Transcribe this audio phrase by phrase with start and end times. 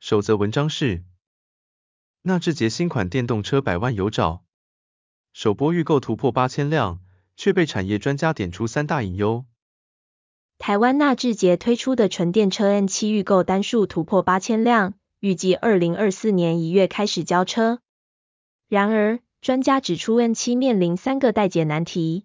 [0.00, 1.04] 首则文章是：
[2.22, 4.42] 纳智捷新款电动车百万有找，
[5.34, 7.00] 首波预购突破八千辆，
[7.36, 9.44] 却被产业专家点出三大隐忧。
[10.56, 17.80] 台湾纳智捷推出的纯电车 N7 预购单数突破八千辆，预计二零二四年一月开始交车。
[18.68, 22.24] 然而，专家指出 N7 面临三个待解难题。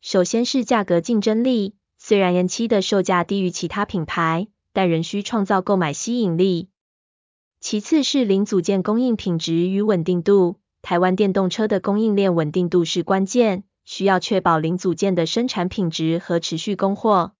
[0.00, 6.70] 首先是价格竞争力，虽然 N7 的售价低于其他品牌，但仍需创造购买吸引力。
[7.60, 17.32] 其次是零组件供应品质与稳定度，台湾电动车的供应链稳定度是关键，需要确保零组件的生产品质和持续供货。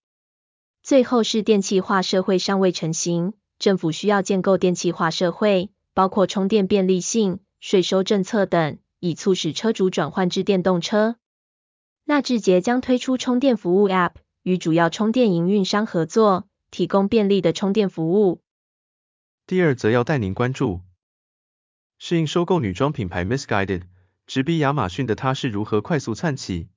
[0.83, 11.17] 最后是电气化社会尚未成型，政府需要建构电气化社会，包括充电便利性、税收政策等，以促使车主转换至电动车。
[12.05, 18.41] 纳智捷将推出充电服务 App，与主要充电营运商合作，提供便利的充电服务。
[19.49, 20.81] 第二则要带您关注，
[21.99, 23.83] 适应收购女装品牌 misguided，
[24.27, 26.69] 直逼亚马逊的她是如何快速窜起。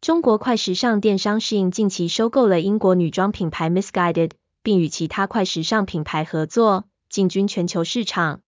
[0.00, 4.30] 中国快时尚电商适应近期收购了英国女装品牌 misguided，
[4.62, 8.40] 并与其他快时尚品牌合作，进军全球市场。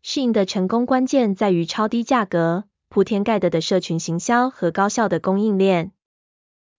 [0.00, 5.92] 适应的成功关键在于超低价格、铺天盖地的社群行销和高效的供应链。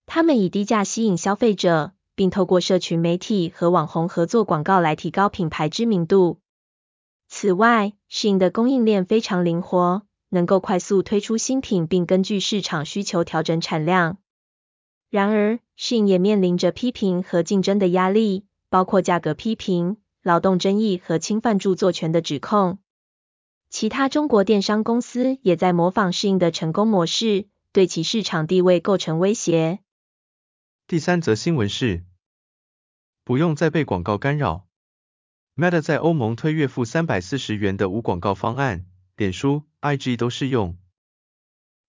[0.08, 1.94] 他们以低价吸引消费者。
[2.22, 6.40] 并透过社群媒体和网红合作广告来提高品牌知名度。
[7.28, 14.20] 此外，Shin 的供应链非常灵活，能够快速推出新品，并根据市场需求调整产量。
[15.10, 22.78] 然而，Shin 也面临着批评和竞争的压力，包括价格批评、劳动争议和侵犯著作权的指控。
[23.72, 29.80] 其他中国电商公司也在模仿 Shin 的成功模式，对其市场地位构成威胁。
[30.86, 32.04] 第三则新闻是。
[33.32, 34.68] 不用再被广告干扰。
[35.56, 40.76] Meta 在欧盟推月付三百四十元的无广告方案，脸书、IG 都适用。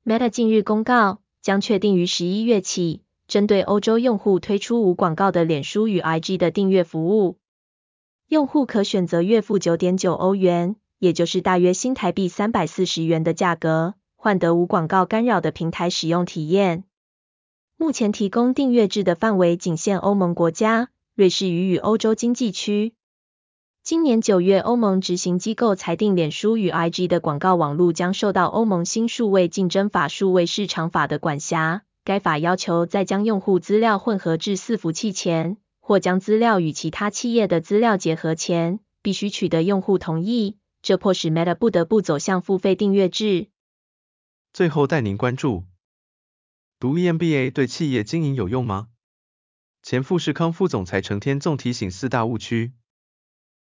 [0.05, 7.41] Meta 近日公告，将确定于十一月起，针对欧洲用户推出无广告的脸书与 IG 的订阅服务。
[8.29, 16.85] 用户可选择月付九点九欧元，也就是大约新台币三百四十元的价格，换得无广告干扰的平台使用体验。
[17.77, 20.91] 目前提供订阅制的范围仅限欧盟国家。
[21.23, 22.95] 瑞士与与欧洲经济区。
[23.85, 31.85] 今年九月，欧盟执行机构裁定，脸书与 IG 的广告网络将受到欧盟新数位竞争法数位市场法的管辖。
[32.03, 40.57] 该法要求，在将用户资料混合至伺服器前，或将资料与其他企业的资料结合前，必须取得用户同意。
[40.83, 43.47] 这迫使 Meta 不得不走向付费订阅制。
[44.53, 45.63] 最后带您关注：
[46.81, 48.89] 读 EMBA 对企业经营有用吗？
[49.85, 52.73] 前富士康副总裁陈天纵提醒四大误区。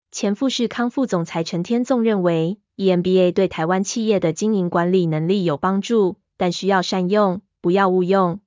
[0.09, 8.40] 前富士康副总裁陈天纵认为，EMBA 对台湾企业的经营管理能力有帮助，但需要善用，不要误用。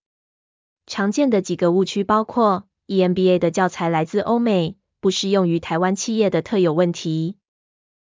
[0.87, 7.35] 常见的几个误区包括：EMBA 的教材来自欧美，不适用于台湾企业的特有问题；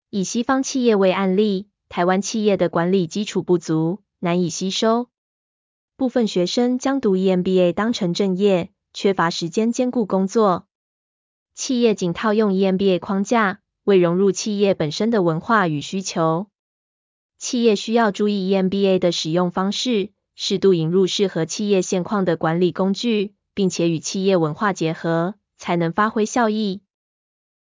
[0.09, 5.09] 以西方企业为案例，台湾企业的管理基础不足，难以吸收。
[5.97, 8.69] 部分学生将读 EMBA 当成正业。
[8.93, 10.67] 缺乏时间兼顾工作，
[11.55, 16.47] 企业仅套用 EMBA 框架，未融入企业本身的文化与需求。
[17.39, 26.81] 企业需要注意 EMBA 的使用方式，适度引入适合企业现况的管理工具，并且与企业文化结合，才能发挥效益。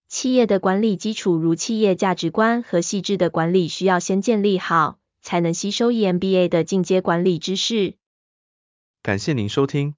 [0.09, 7.97] 企业的管理基础如企业价值观和细致的管理需要先建立好，才能吸收 EMBA 的进阶管理知识。
[9.03, 9.98] 感谢您收听。